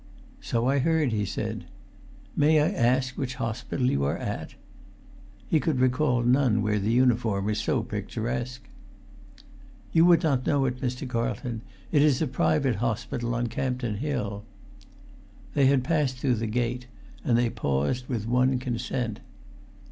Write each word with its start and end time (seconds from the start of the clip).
"So 0.39 0.65
I 0.65 0.79
heard," 0.79 1.11
he 1.11 1.25
said. 1.25 1.65
"May 2.35 2.59
I 2.59 2.71
ask 2.71 3.15
which 3.19 3.35
hospital 3.35 3.85
you 3.87 4.03
are 4.03 4.17
at?" 4.17 4.55
He 5.47 5.59
could 5.59 5.79
recall 5.79 6.23
none 6.23 6.63
where 6.63 6.79
the 6.79 6.91
uniform 6.91 7.45
was 7.45 7.59
so 7.59 7.83
picturesque. 7.83 8.67
"You 9.93 10.05
would 10.05 10.23
not 10.23 10.47
know 10.47 10.65
it, 10.65 10.81
Mr. 10.81 11.07
Carlton; 11.07 11.61
it 11.91 12.01
is 12.01 12.19
a 12.19 12.25
private 12.25 12.77
hospital 12.77 13.35
on 13.35 13.45
Campden 13.45 13.97
Hill." 13.97 14.43
They 15.53 15.67
had 15.67 15.83
passed 15.83 16.17
through 16.17 16.37
the 16.41 16.47
gate, 16.47 16.87
and 17.23 17.37
they 17.37 17.51
paused 17.51 18.07
with 18.09 18.27
one 18.27 18.57
consent. 18.57 19.19